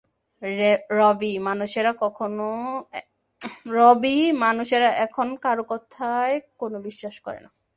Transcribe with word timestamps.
রভি, 0.91 1.33
মানুষেরা 4.39 4.89
এখন 5.05 5.27
কারো 5.43 5.63
কথায় 5.71 6.35
কোনো 6.59 6.77
বিশ্বাস 6.87 7.15
করে 7.25 7.39
না। 7.45 7.49